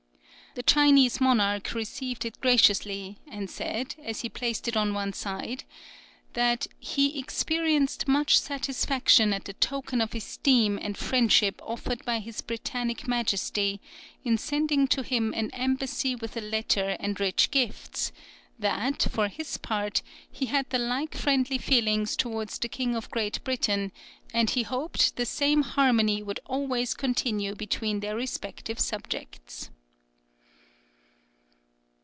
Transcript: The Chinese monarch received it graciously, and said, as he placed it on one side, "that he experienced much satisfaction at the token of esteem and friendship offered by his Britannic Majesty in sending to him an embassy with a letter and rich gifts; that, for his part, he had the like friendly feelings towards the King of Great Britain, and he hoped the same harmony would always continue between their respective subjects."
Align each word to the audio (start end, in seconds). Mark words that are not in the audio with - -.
The 0.53 0.63
Chinese 0.63 1.21
monarch 1.21 1.73
received 1.73 2.25
it 2.25 2.41
graciously, 2.41 3.17
and 3.25 3.49
said, 3.49 3.95
as 4.03 4.19
he 4.19 4.27
placed 4.27 4.67
it 4.67 4.75
on 4.75 4.93
one 4.93 5.13
side, 5.13 5.63
"that 6.33 6.67
he 6.77 7.17
experienced 7.17 8.05
much 8.05 8.37
satisfaction 8.37 9.31
at 9.31 9.45
the 9.45 9.53
token 9.53 10.01
of 10.01 10.13
esteem 10.13 10.77
and 10.81 10.97
friendship 10.97 11.61
offered 11.63 12.03
by 12.03 12.19
his 12.19 12.41
Britannic 12.41 13.07
Majesty 13.07 13.79
in 14.25 14.37
sending 14.37 14.89
to 14.89 15.03
him 15.03 15.33
an 15.35 15.51
embassy 15.51 16.15
with 16.17 16.35
a 16.35 16.41
letter 16.41 16.97
and 16.99 17.17
rich 17.17 17.49
gifts; 17.49 18.11
that, 18.59 19.07
for 19.09 19.29
his 19.29 19.55
part, 19.57 20.01
he 20.29 20.47
had 20.47 20.69
the 20.69 20.79
like 20.79 21.15
friendly 21.15 21.57
feelings 21.59 22.17
towards 22.17 22.59
the 22.59 22.67
King 22.67 22.93
of 22.93 23.09
Great 23.09 23.41
Britain, 23.45 23.93
and 24.33 24.49
he 24.49 24.63
hoped 24.63 25.15
the 25.15 25.25
same 25.25 25.61
harmony 25.61 26.21
would 26.21 26.41
always 26.45 26.93
continue 26.93 27.55
between 27.55 28.01
their 28.01 28.17
respective 28.17 28.81
subjects." 28.81 29.69